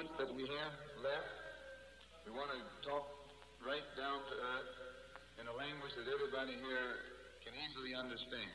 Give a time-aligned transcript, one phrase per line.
[0.00, 0.72] moments that we have
[1.04, 1.28] left,
[2.24, 3.04] we want to talk
[3.60, 4.72] right down to earth
[5.40, 7.04] in a language that everybody here
[7.44, 8.48] can easily understand.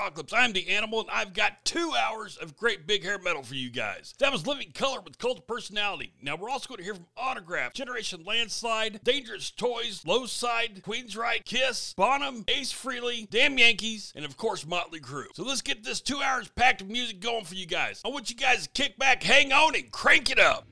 [0.00, 3.70] I'm the Animal, and I've got two hours of great big hair metal for you
[3.70, 4.14] guys.
[4.18, 6.12] That was Living Colour with Cult of Personality.
[6.22, 11.44] Now we're also going to hear from Autograph, Generation Landslide, Dangerous Toys, Low Side, Queensryche,
[11.44, 15.26] Kiss, Bonham, Ace Frehley, Damn Yankees, and of course Motley Crue.
[15.34, 18.00] So let's get this two hours packed of music going for you guys.
[18.04, 20.66] I want you guys to kick back, hang on, and crank it up.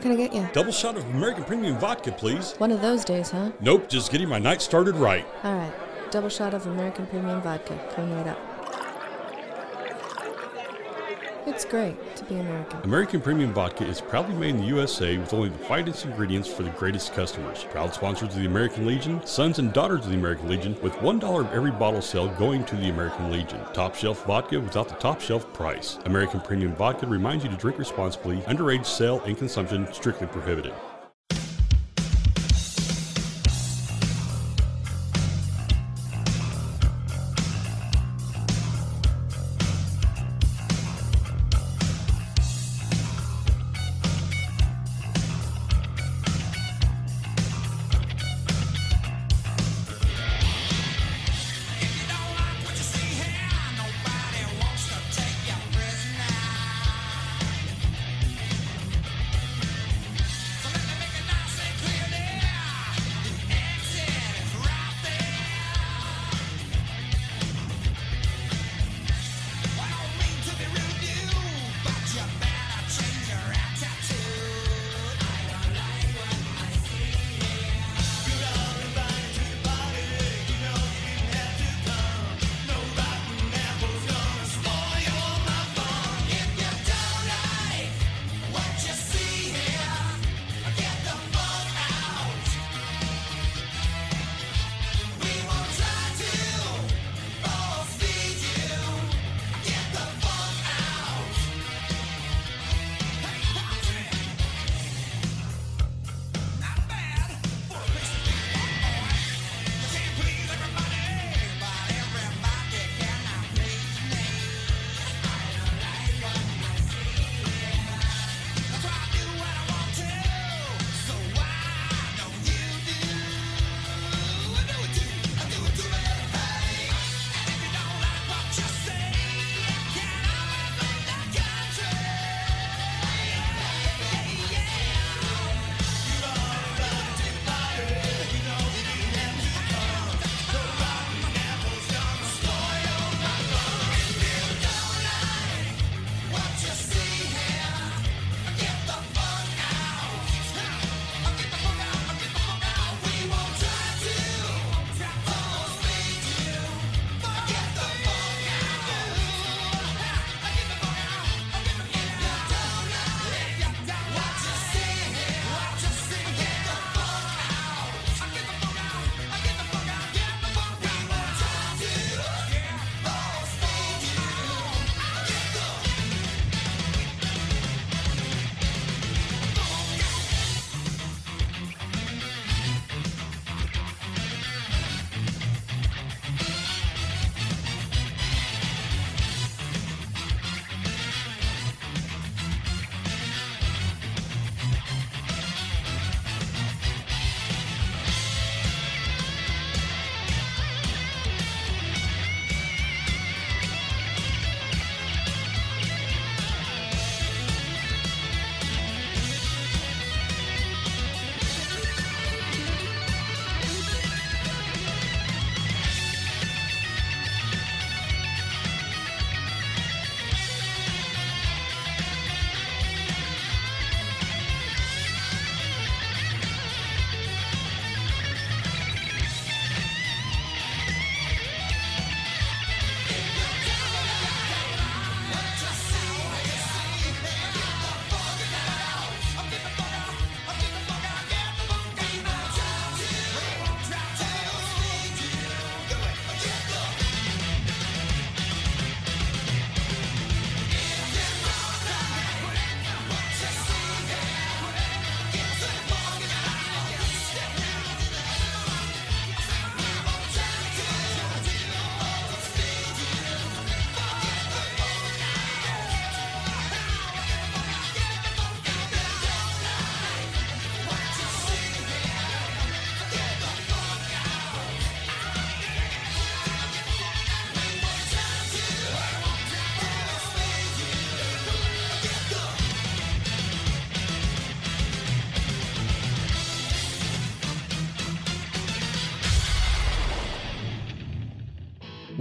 [0.00, 0.48] What can I get you?
[0.54, 2.54] Double shot of American Premium Vodka, please.
[2.56, 3.50] One of those days, huh?
[3.60, 5.26] Nope, just getting my night started right.
[5.44, 6.10] All right.
[6.10, 7.78] Double shot of American Premium Vodka.
[7.94, 8.49] Coming right up.
[11.60, 12.80] It's great to be American.
[12.84, 16.62] American Premium Vodka is proudly made in the USA with only the finest ingredients for
[16.62, 17.64] the greatest customers.
[17.64, 21.38] Proud sponsors of the American Legion, sons and daughters of the American Legion, with $1
[21.38, 23.60] of every bottle sale going to the American Legion.
[23.74, 25.98] Top shelf vodka without the top shelf price.
[26.06, 28.38] American Premium Vodka reminds you to drink responsibly.
[28.38, 30.72] Underage sale and consumption strictly prohibited.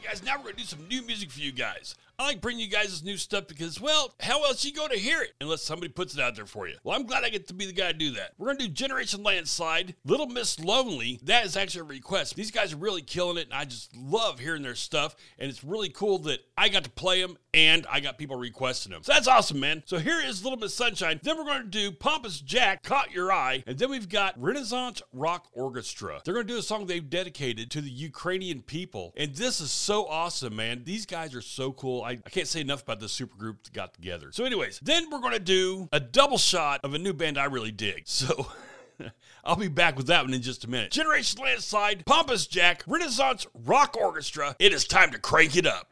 [0.00, 1.94] guys, now we're going to do some new music for you guys.
[2.20, 4.98] I like bringing you guys this new stuff because, well, how else you go to
[4.98, 6.74] hear it unless somebody puts it out there for you?
[6.84, 8.32] Well, I'm glad I get to be the guy to do that.
[8.36, 11.18] We're gonna do Generation Landslide, Little Miss Lonely.
[11.22, 12.36] That is actually a request.
[12.36, 15.16] These guys are really killing it, and I just love hearing their stuff.
[15.38, 18.92] And it's really cool that I got to play them and I got people requesting
[18.92, 19.02] them.
[19.02, 19.82] So that's awesome, man.
[19.86, 21.20] So here is Little Miss Sunshine.
[21.22, 23.64] Then we're going to do Pompous Jack, Caught Your Eye.
[23.66, 26.20] And then we've got Renaissance Rock Orchestra.
[26.24, 29.12] They're going to do a song they've dedicated to the Ukrainian people.
[29.16, 30.82] And this is so awesome, man.
[30.84, 32.04] These guys are so cool.
[32.10, 34.32] I, I can't say enough about this super group that got together.
[34.32, 37.44] So, anyways, then we're going to do a double shot of a new band I
[37.44, 38.02] really dig.
[38.06, 38.48] So.
[39.44, 40.90] I'll be back with that one in just a minute.
[40.90, 44.54] Generation Landslide, Pompous Jack, Renaissance Rock Orchestra.
[44.58, 45.90] It is time to crank it up.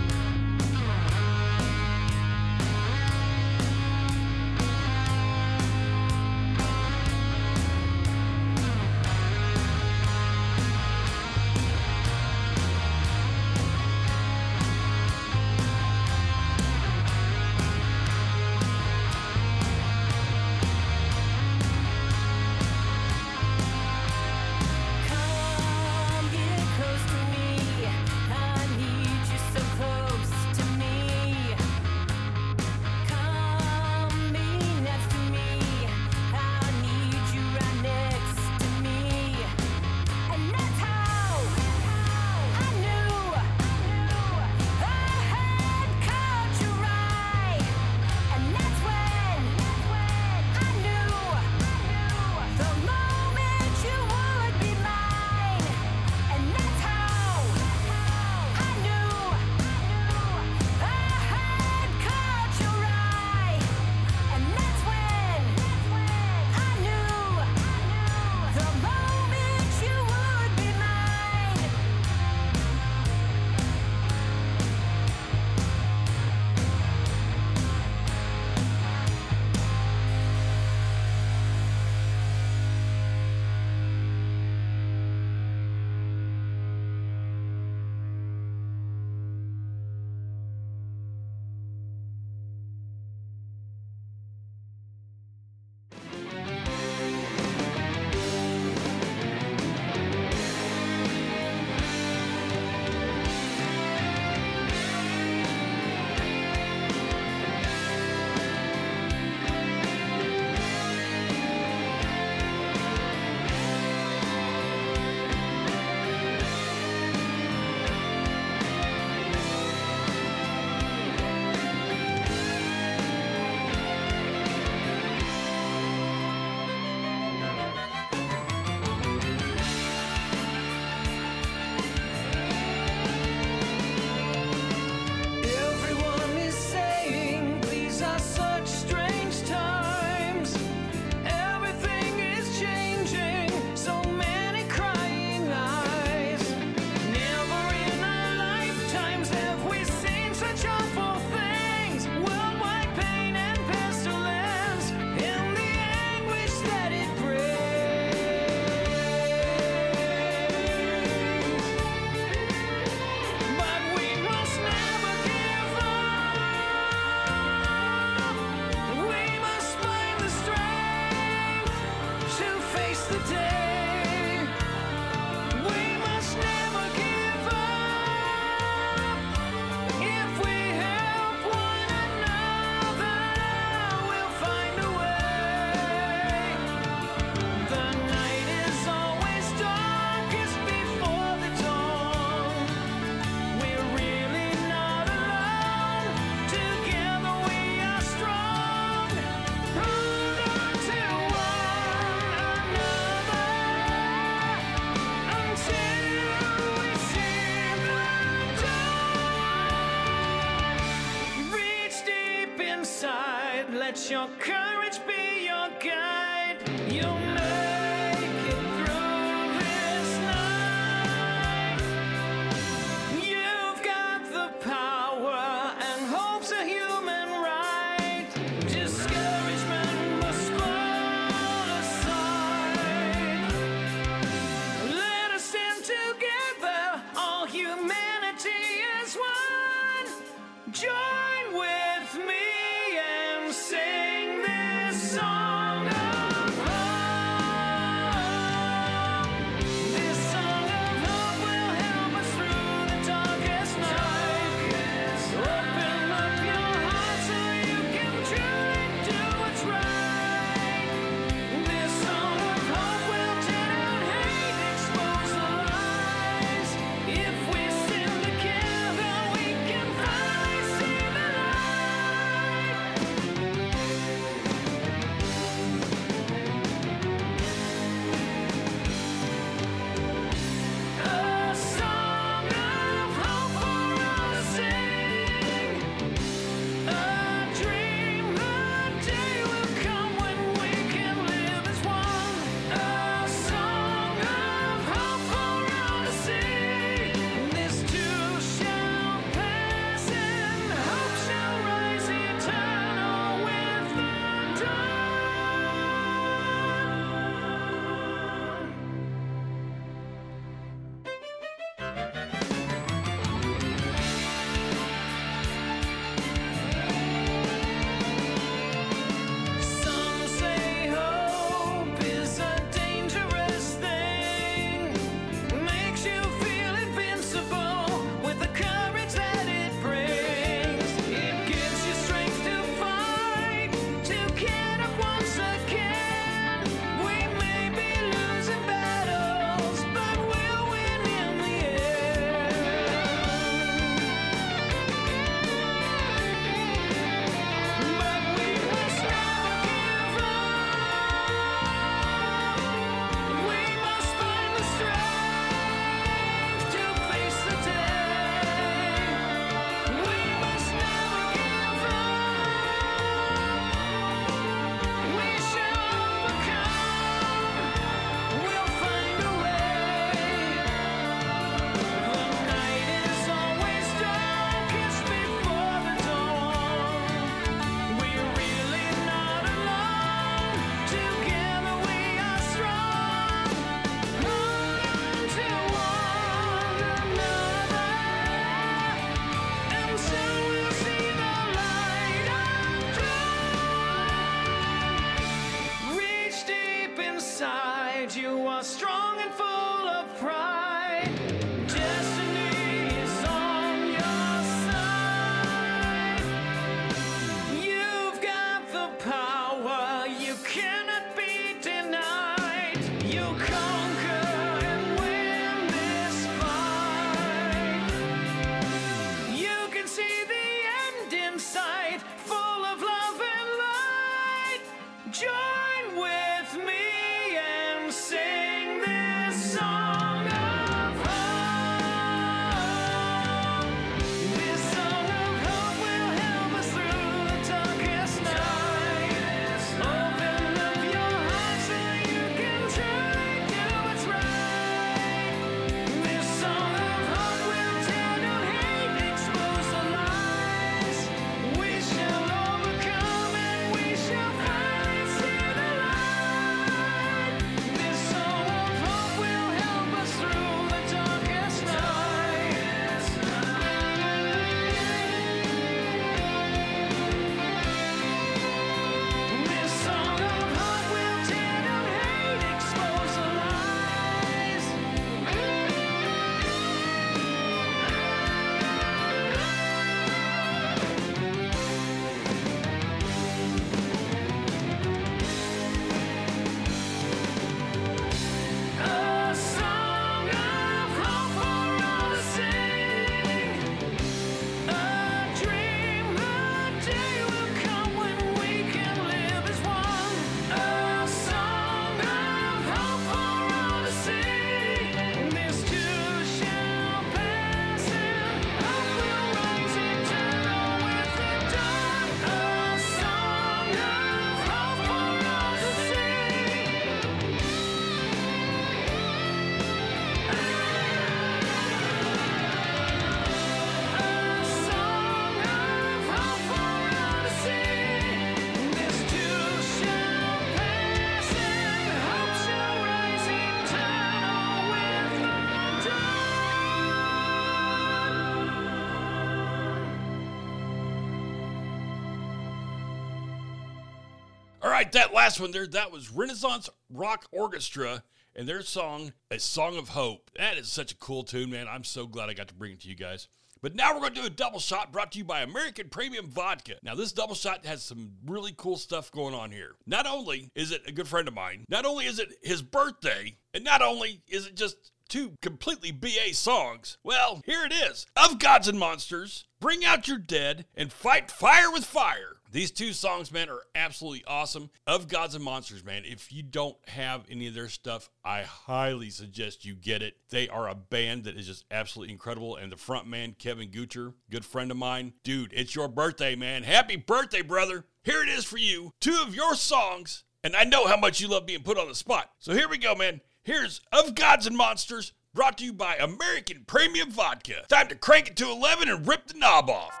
[544.96, 548.02] That last one there, that was Renaissance Rock Orchestra
[548.34, 550.30] and their song, A Song of Hope.
[550.36, 551.66] That is such a cool tune, man.
[551.68, 553.28] I'm so glad I got to bring it to you guys.
[553.60, 556.28] But now we're going to do a double shot brought to you by American Premium
[556.28, 556.76] Vodka.
[556.82, 559.74] Now, this double shot has some really cool stuff going on here.
[559.86, 563.36] Not only is it a good friend of mine, not only is it his birthday,
[563.52, 568.38] and not only is it just two completely BA songs, well, here it is Of
[568.38, 572.36] Gods and Monsters, Bring Out Your Dead, and Fight Fire with Fire.
[572.56, 574.70] These two songs, man, are absolutely awesome.
[574.86, 579.10] Of Gods and Monsters, man, if you don't have any of their stuff, I highly
[579.10, 580.16] suggest you get it.
[580.30, 582.56] They are a band that is just absolutely incredible.
[582.56, 585.12] And the front man, Kevin Gucher, good friend of mine.
[585.22, 586.62] Dude, it's your birthday, man.
[586.62, 587.84] Happy birthday, brother.
[588.04, 588.94] Here it is for you.
[589.02, 590.24] Two of your songs.
[590.42, 592.30] And I know how much you love being put on the spot.
[592.38, 593.20] So here we go, man.
[593.42, 597.66] Here's Of Gods and Monsters, brought to you by American Premium Vodka.
[597.68, 600.00] Time to crank it to 11 and rip the knob off.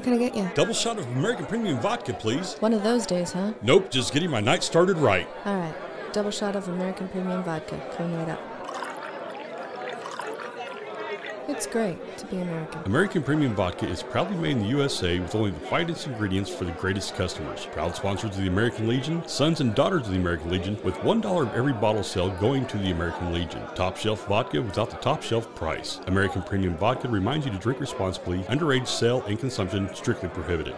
[0.00, 0.50] What can I get you?
[0.54, 2.54] Double shot of American Premium Vodka, please.
[2.60, 3.52] One of those days, huh?
[3.60, 5.28] Nope, just getting my night started right.
[5.44, 5.74] All right.
[6.14, 7.78] Double shot of American Premium Vodka.
[7.98, 8.40] Coming right up.
[11.48, 12.82] It's great to be American.
[12.84, 16.64] American Premium Vodka is proudly made in the USA with only the finest ingredients for
[16.64, 17.66] the greatest customers.
[17.72, 21.42] Proud sponsors of the American Legion, sons and daughters of the American Legion, with $1
[21.42, 23.62] of every bottle sale going to the American Legion.
[23.74, 26.00] Top shelf vodka without the top shelf price.
[26.06, 28.38] American Premium Vodka reminds you to drink responsibly.
[28.44, 30.76] Underage sale and consumption strictly prohibited.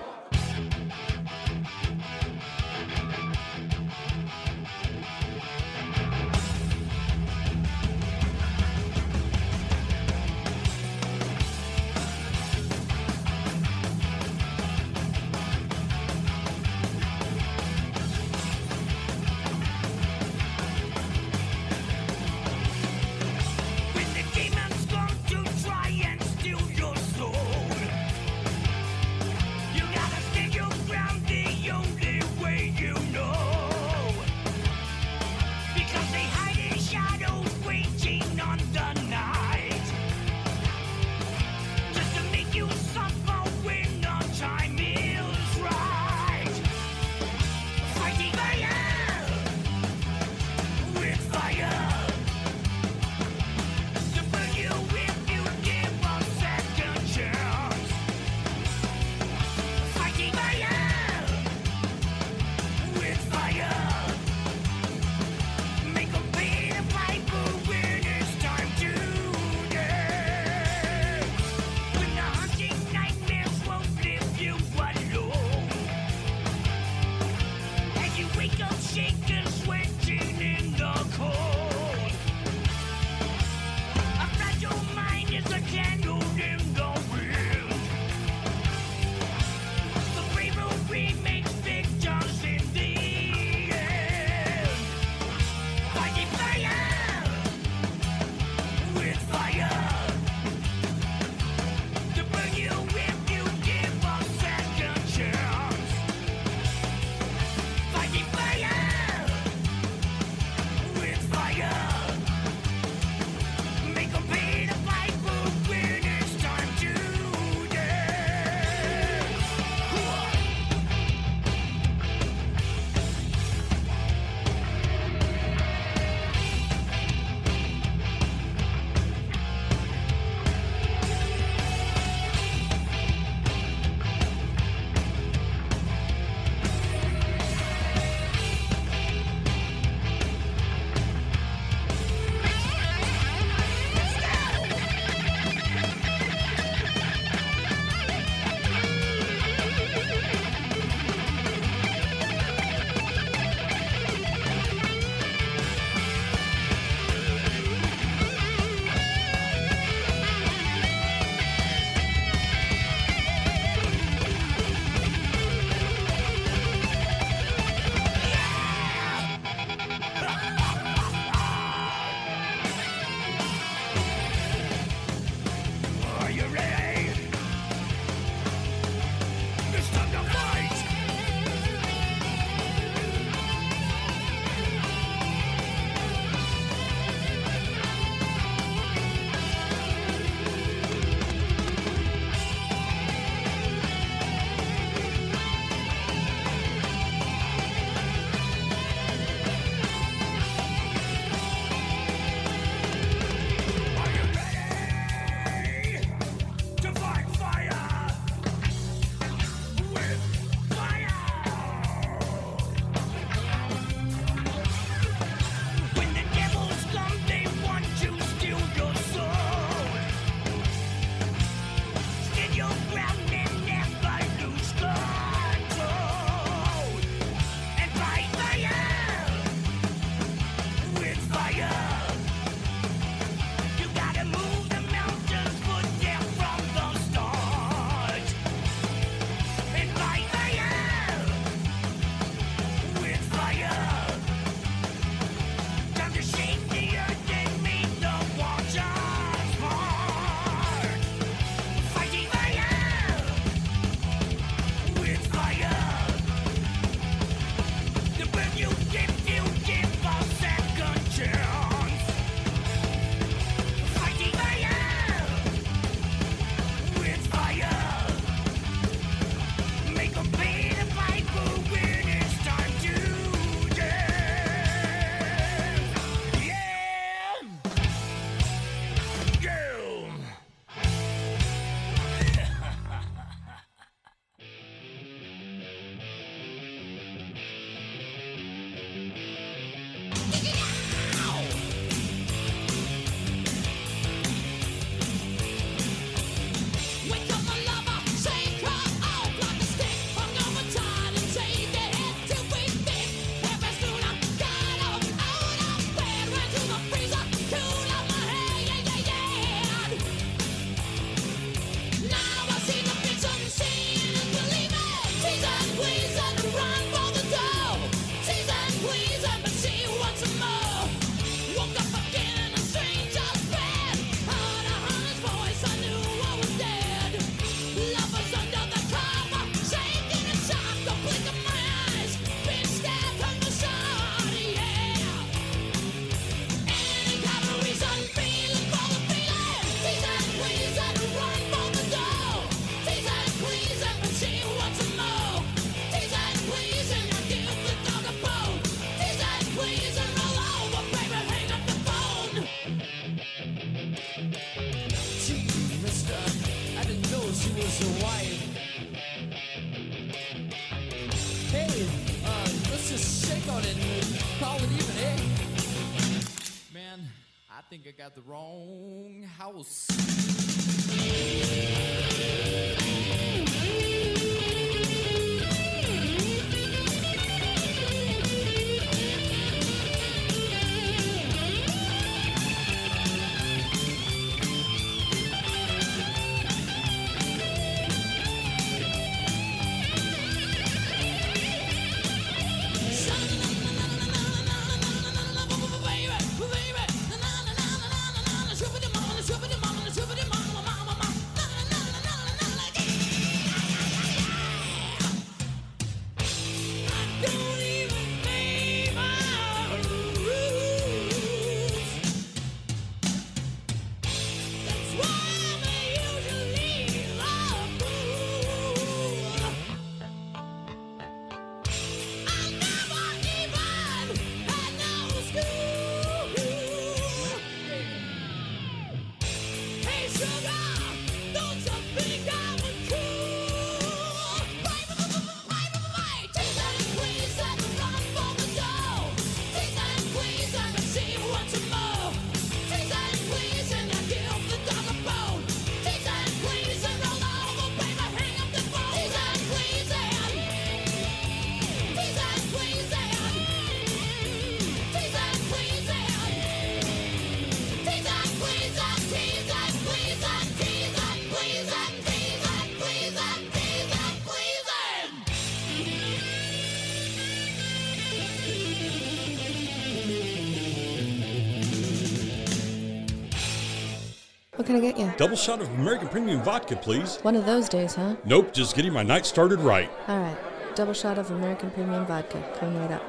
[474.76, 475.12] I get you?
[475.16, 477.16] Double shot of American Premium Vodka, please.
[477.22, 478.16] One of those days, huh?
[478.24, 479.90] Nope, just getting my night started right.
[480.08, 480.36] All right.
[480.74, 482.42] Double shot of American Premium Vodka.
[482.58, 483.02] Coming right up.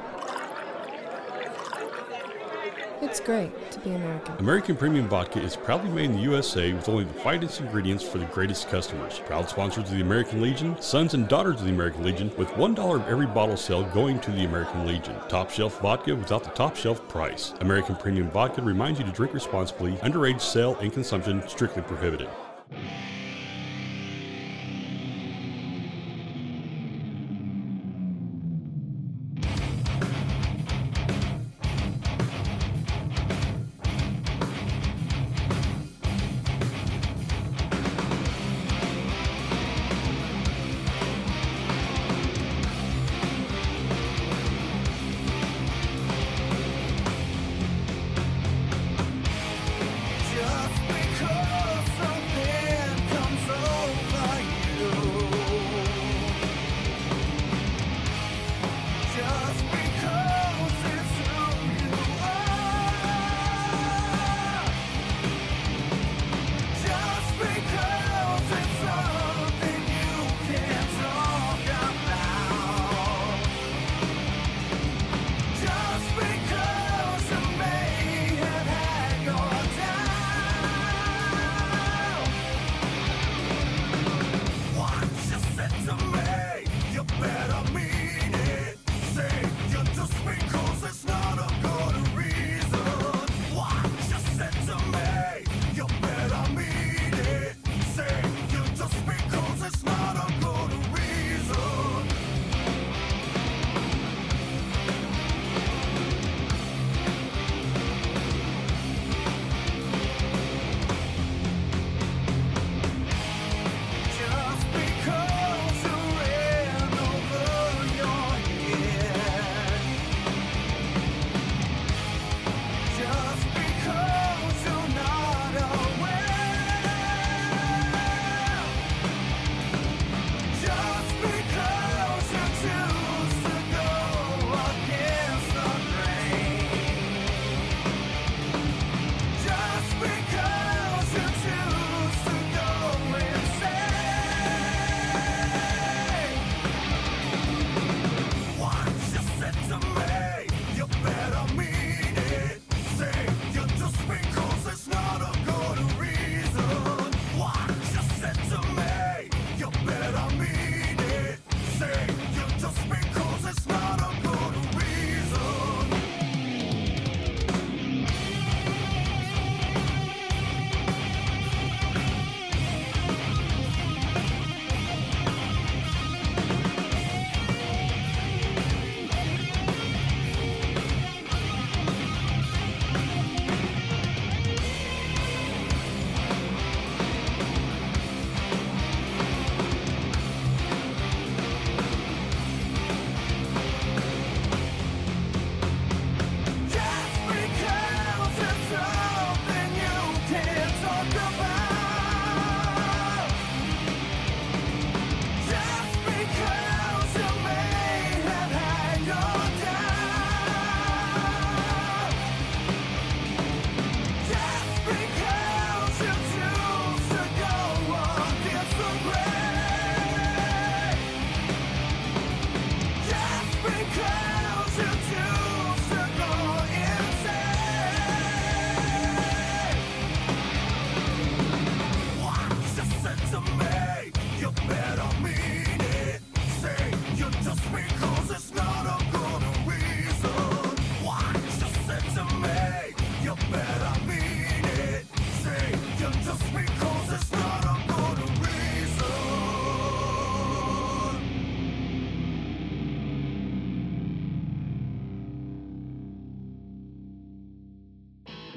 [3.02, 4.36] It's great to be American.
[4.38, 8.18] American Premium Vodka is proudly made in the USA with only the finest ingredients for
[8.18, 9.20] the greatest customers.
[9.26, 12.96] Proud sponsors of the American Legion, sons and daughters of the American Legion, with $1
[12.96, 15.16] of every bottle sale going to the American Legion.
[15.30, 17.54] Top shelf vodka without the top shelf price.
[17.62, 19.94] American Premium Vodka reminds you to drink responsibly.
[19.98, 22.30] Underage sale and consumption strictly prohibited.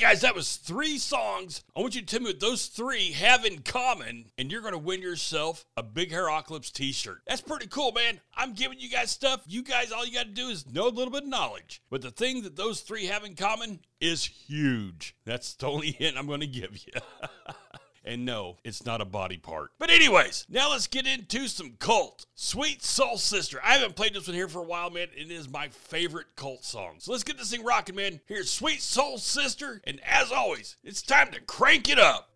[0.00, 1.62] Guys, that was three songs.
[1.76, 4.72] I want you to tell me what those three have in common, and you're going
[4.72, 7.20] to win yourself a Big Hair Ocalypse t shirt.
[7.26, 8.18] That's pretty cool, man.
[8.34, 9.42] I'm giving you guys stuff.
[9.46, 11.82] You guys, all you got to do is know a little bit of knowledge.
[11.90, 15.14] But the thing that those three have in common is huge.
[15.26, 16.92] That's the only hint I'm going to give you.
[18.04, 19.72] And no, it's not a body part.
[19.78, 22.26] But, anyways, now let's get into some cult.
[22.34, 23.60] Sweet Soul Sister.
[23.62, 25.08] I haven't played this one here for a while, man.
[25.14, 26.94] It is my favorite cult song.
[26.98, 28.20] So let's get this thing rocking, man.
[28.26, 29.82] Here's Sweet Soul Sister.
[29.84, 32.29] And as always, it's time to crank it up.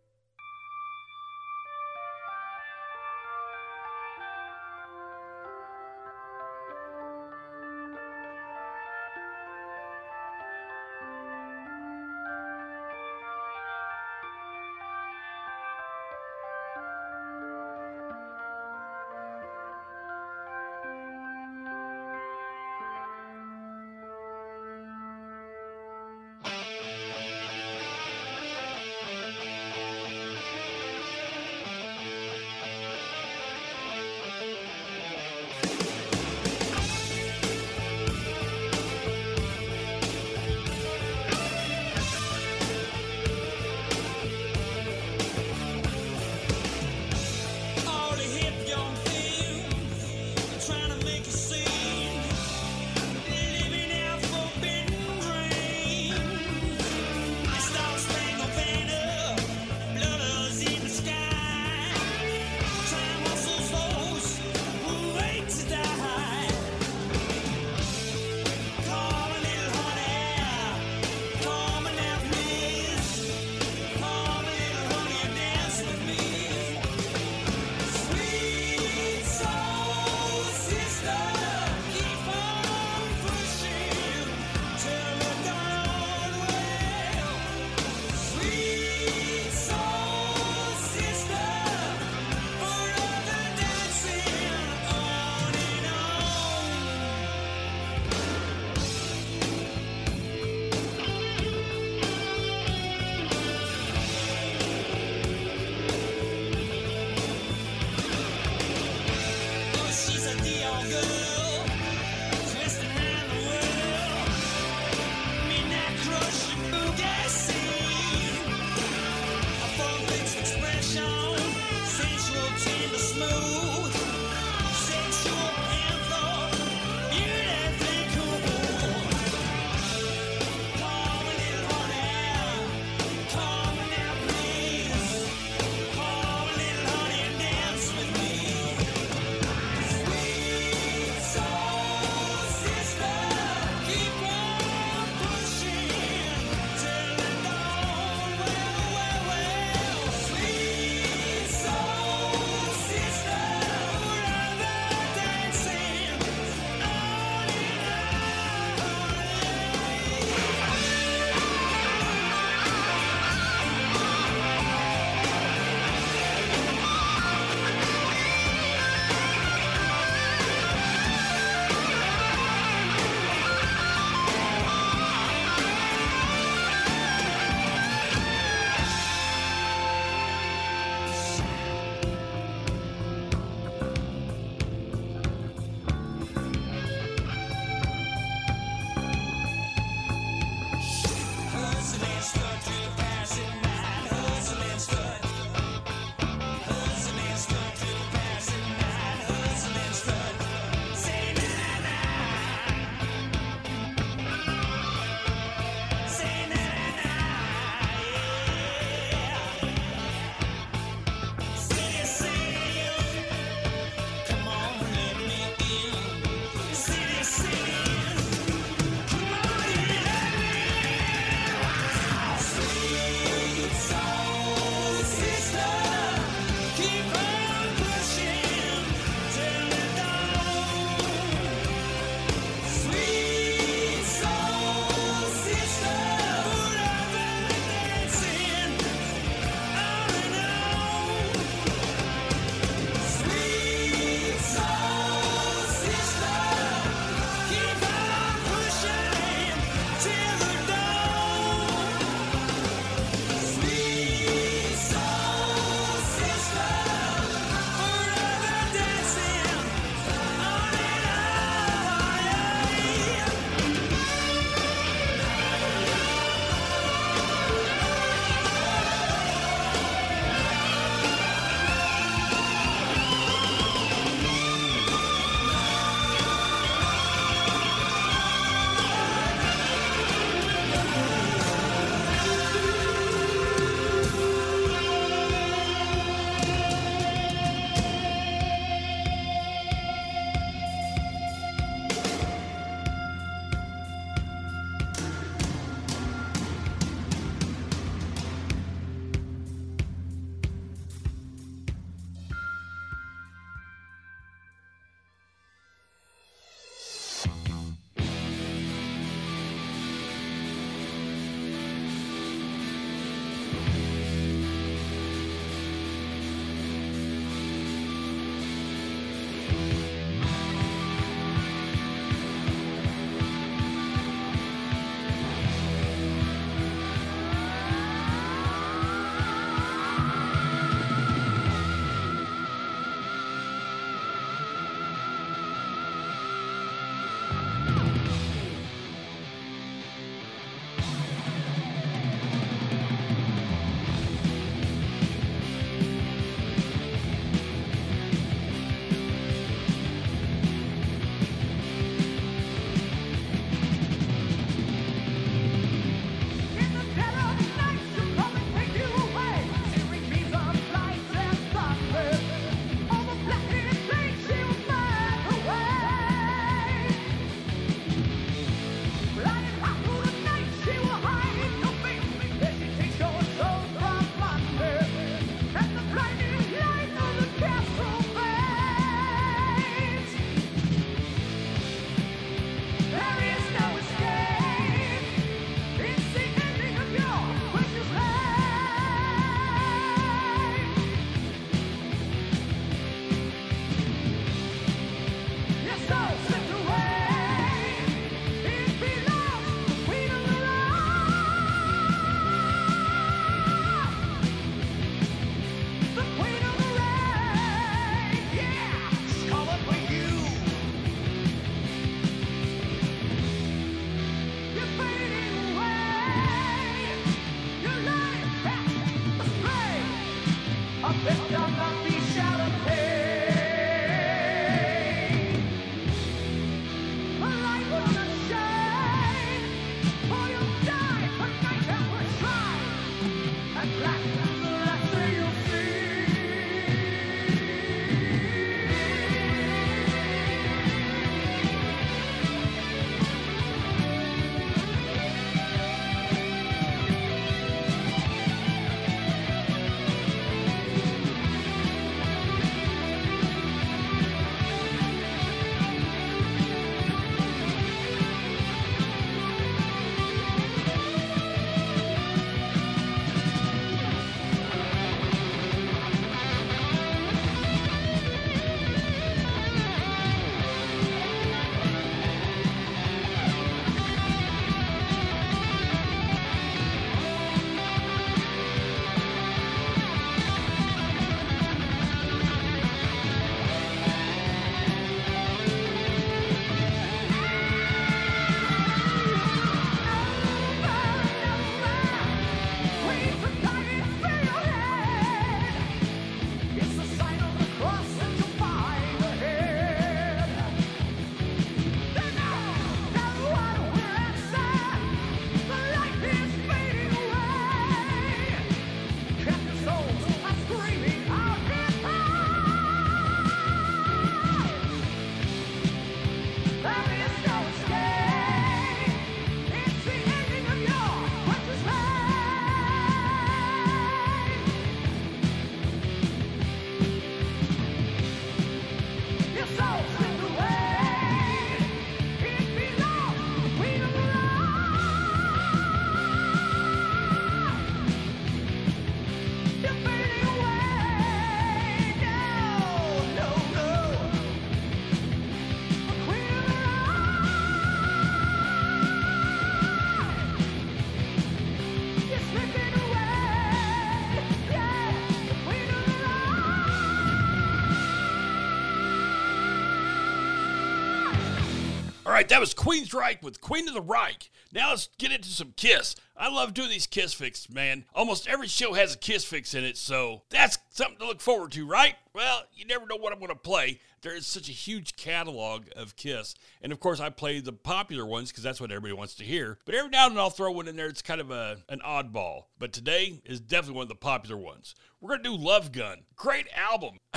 [562.35, 564.29] That was Queensryche with Queen of the Reich.
[564.53, 565.95] Now let's get into some Kiss.
[566.17, 567.85] I love doing these Kiss fixes, man.
[567.95, 571.53] Almost every show has a Kiss fix in it, so that's something to look forward
[571.53, 571.95] to, right?
[572.13, 573.79] Well, you never know what I'm going to play.
[574.03, 576.35] There is such a huge catalog of Kiss.
[576.61, 579.61] And of course, I play the popular ones because that's what everybody wants to hear.
[579.65, 580.89] But every now and then I'll throw one in there.
[580.89, 582.47] It's kind of a, an oddball.
[582.59, 584.75] But today is definitely one of the popular ones.
[585.01, 585.99] We're going to do Love Gun.
[586.17, 586.99] Great album.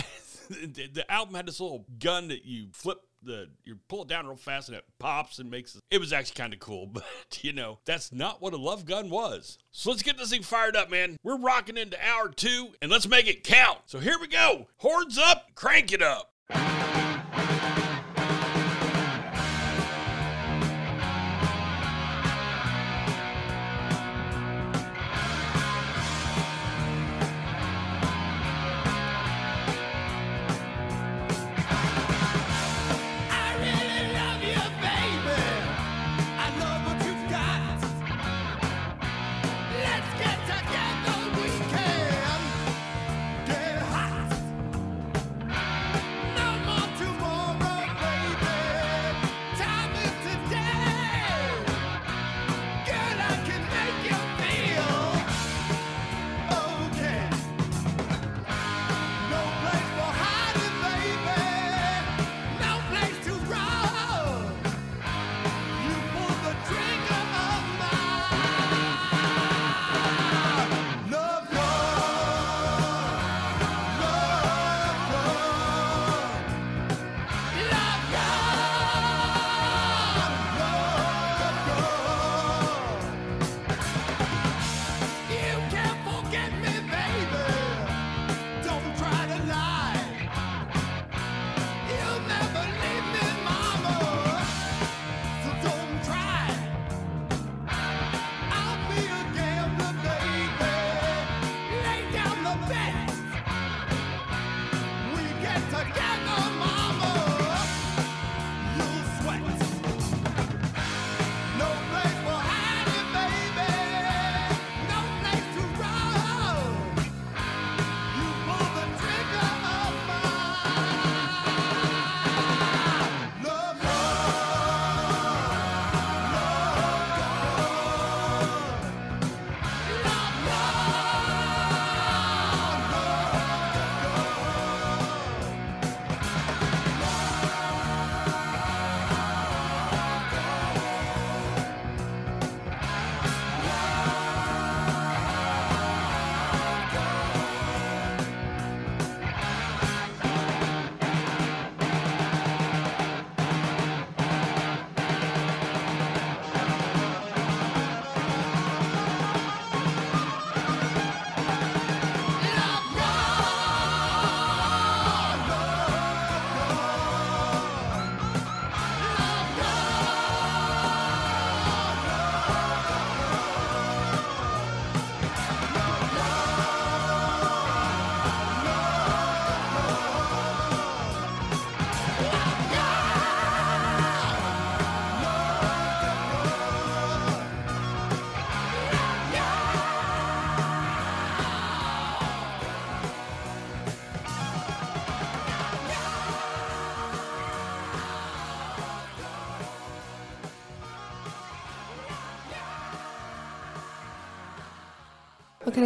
[0.49, 4.35] the album had this little gun that you flip the you pull it down real
[4.35, 7.03] fast and it pops and makes it was actually kind of cool but
[7.41, 9.57] you know that's not what a love gun was.
[9.72, 11.18] So let's get this thing fired up man.
[11.23, 13.80] We're rocking into hour two and let's make it count.
[13.85, 14.68] So here we go.
[14.77, 16.34] Horns up crank it up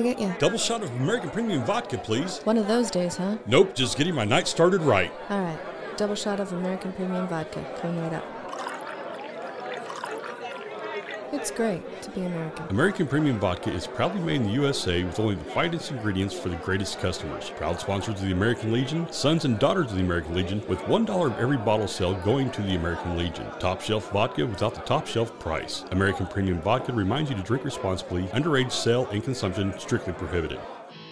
[0.01, 0.33] I get you?
[0.39, 2.39] Double shot of American Premium Vodka, please.
[2.43, 3.37] One of those days, huh?
[3.45, 5.11] Nope, just getting my night started right.
[5.29, 5.59] All right.
[5.97, 7.63] Double shot of American Premium Vodka.
[7.79, 8.40] Coming right up.
[11.33, 12.67] It's great to be American.
[12.67, 16.49] American Premium Vodka is proudly made in the USA with only the finest ingredients for
[16.49, 17.51] the greatest customers.
[17.51, 21.25] Proud sponsors of the American Legion, sons and daughters of the American Legion, with $1
[21.25, 23.45] of every bottle sale going to the American Legion.
[23.59, 25.85] Top shelf vodka without the top shelf price.
[25.91, 28.23] American Premium Vodka reminds you to drink responsibly.
[28.27, 30.59] Underage sale and consumption strictly prohibited.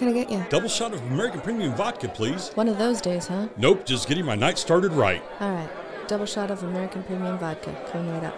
[0.00, 0.42] Can I get you?
[0.48, 2.52] Double shot of American Premium Vodka, please.
[2.54, 3.48] One of those days, huh?
[3.58, 5.22] Nope, just getting my night started right.
[5.40, 5.68] All right.
[6.08, 7.76] Double shot of American Premium Vodka.
[7.92, 8.34] Coming right up.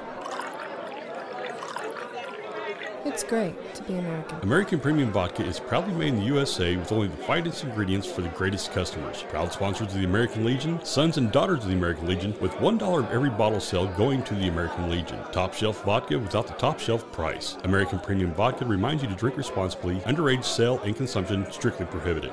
[3.05, 4.39] It's great to be American.
[4.43, 8.23] American Premium Vodka is proudly made in the USA with only the finest ingredients for
[8.23, 9.25] the greatest customers.
[9.29, 12.99] Proud sponsors of the American Legion, sons and daughters of the American Legion, with $1
[12.99, 15.19] of every bottle sale going to the American Legion.
[15.33, 17.57] Top shelf vodka without the top shelf price.
[17.65, 19.97] American Premium Vodka reminds you to drink responsibly.
[20.01, 22.33] Underage sale and consumption strictly prohibited.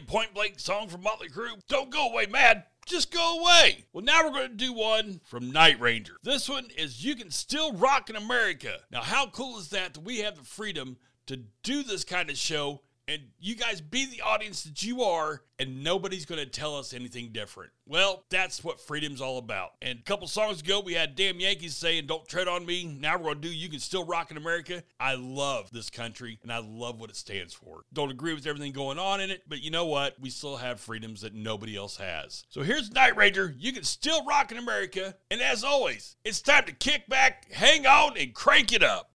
[0.00, 1.60] Point blank song from Motley Crue.
[1.68, 2.64] Don't go away, mad.
[2.86, 3.84] Just go away.
[3.92, 6.14] Well, now we're going to do one from Night Ranger.
[6.22, 8.78] This one is You Can Still Rock in America.
[8.90, 10.96] Now, how cool is that that we have the freedom
[11.26, 15.42] to do this kind of show and you guys be the audience that you are,
[15.58, 17.72] and nobody's going to tell us anything different.
[17.86, 19.70] Well, that's what freedom's all about.
[19.80, 22.84] And a couple songs ago, we had Damn Yankees saying, Don't tread on me.
[22.84, 24.84] Now we're going to do You Can Still Rock in America.
[25.00, 27.84] I love this country, and I love what it stands for.
[27.94, 30.20] Don't agree with everything going on in it, but you know what?
[30.20, 32.44] We still have freedoms that nobody else has.
[32.50, 33.54] So here's Night Ranger.
[33.58, 35.14] You can still rock in America.
[35.30, 39.10] And as always, it's time to kick back, hang on, and crank it up.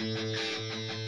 [0.00, 0.99] Música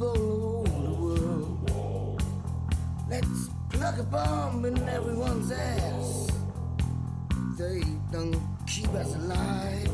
[0.00, 2.22] people the world.
[3.10, 6.28] Let's plug a bomb in everyone's ass.
[7.58, 9.90] They don't keep us alive.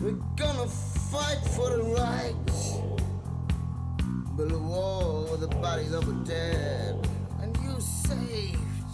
[0.00, 0.68] We're gonna
[1.12, 2.34] fight for the right.
[4.36, 7.08] Build a wall with the bodies of the dead.
[7.42, 8.92] And you saved.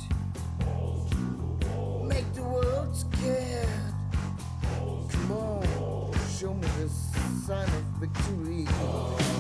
[2.05, 3.69] Make the world scared.
[5.09, 6.89] Come on, show me the
[7.47, 9.32] sign of victory.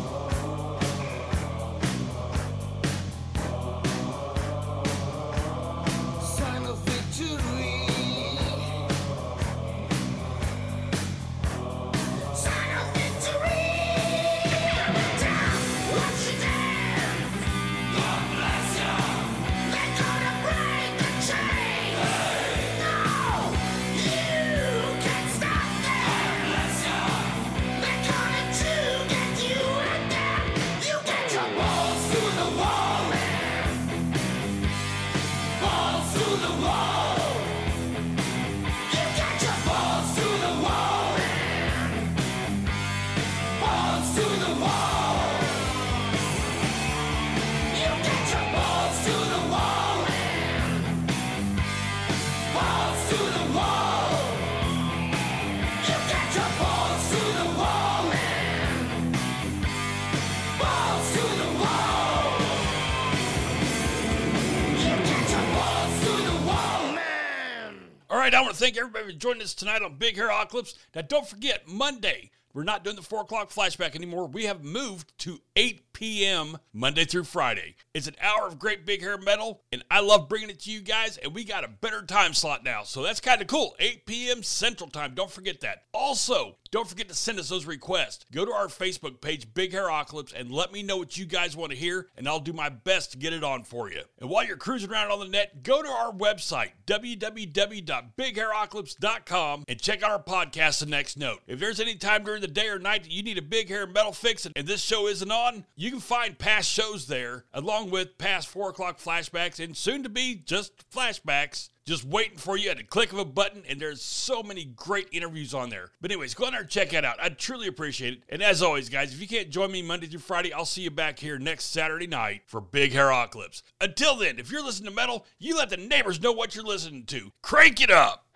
[68.22, 70.74] Right, I want to thank everybody for joining us tonight on Big Hair-Ocolyps.
[70.94, 74.28] Now, don't forget, Monday, we're not doing the 4 o'clock flashback anymore.
[74.28, 76.58] We have moved to 8 p.m.
[76.72, 77.74] Monday through Friday.
[77.94, 80.82] It's an hour of great big hair metal, and I love bringing it to you
[80.82, 82.84] guys, and we got a better time slot now.
[82.84, 83.74] So that's kind of cool.
[83.80, 84.44] 8 p.m.
[84.44, 85.16] Central Time.
[85.16, 85.86] Don't forget that.
[85.92, 88.24] Also, don't forget to send us those requests.
[88.32, 91.70] Go to our Facebook page, Big Hair-Ocolyps, and let me know what you guys want
[91.70, 94.00] to hear, and I'll do my best to get it on for you.
[94.18, 100.02] And while you're cruising around on the net, go to our website, www.bighairoclipse.com, and check
[100.02, 101.40] out our podcast, The Next Note.
[101.46, 103.86] If there's any time during the day or night that you need a big hair
[103.86, 108.16] metal fix and this show isn't on, you can find past shows there, along with
[108.16, 112.78] past 4 o'clock flashbacks and soon to be just flashbacks just waiting for you at
[112.78, 115.90] a click of a button, and there's so many great interviews on there.
[116.00, 117.16] But anyways, go on there and check that out.
[117.20, 118.22] I'd truly appreciate it.
[118.28, 120.90] And as always, guys, if you can't join me Monday through Friday, I'll see you
[120.90, 123.62] back here next Saturday night for Big Hair-Ocolyps.
[123.80, 127.04] Until then, if you're listening to metal, you let the neighbors know what you're listening
[127.06, 127.32] to.
[127.42, 128.26] Crank it up!